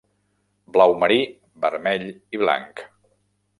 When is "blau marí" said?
0.77-1.19